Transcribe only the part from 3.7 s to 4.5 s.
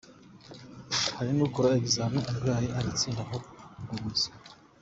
ni umuswa.